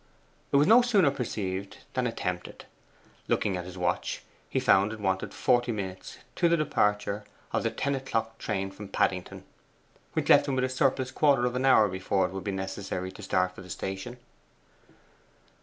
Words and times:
It 0.51 0.55
was 0.55 0.65
no 0.65 0.81
sooner 0.81 1.11
perceived 1.11 1.77
than 1.93 2.07
attempted. 2.07 2.65
Looking 3.27 3.55
at 3.55 3.65
his 3.65 3.77
watch, 3.77 4.23
he 4.49 4.59
found 4.59 4.91
it 4.91 4.99
wanted 4.99 5.31
forty 5.31 5.71
minutes 5.71 6.17
to 6.37 6.49
the 6.49 6.57
departure 6.57 7.23
of 7.53 7.61
the 7.61 7.69
ten 7.69 7.93
o'clock 7.93 8.39
train 8.39 8.71
from 8.71 8.87
Paddington, 8.87 9.43
which 10.13 10.27
left 10.29 10.47
him 10.47 10.57
a 10.57 10.69
surplus 10.69 11.11
quarter 11.11 11.45
of 11.45 11.55
an 11.55 11.65
hour 11.67 11.87
before 11.87 12.25
it 12.25 12.31
would 12.31 12.43
be 12.43 12.49
necessary 12.51 13.11
to 13.11 13.21
start 13.21 13.53
for 13.53 13.61
the 13.61 13.69
station. 13.69 14.17